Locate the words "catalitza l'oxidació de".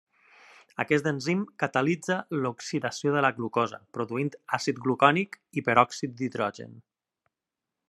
1.63-3.23